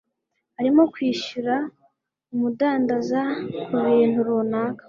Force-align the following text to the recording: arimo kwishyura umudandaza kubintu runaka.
arimo 0.59 0.81
kwishyura 0.93 1.55
umudandaza 2.33 3.21
kubintu 3.65 4.19
runaka. 4.27 4.79